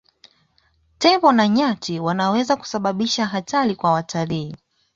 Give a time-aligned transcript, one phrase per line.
[0.97, 4.55] Tembo na nyati wanaweza kusababisha hatari kwa watalii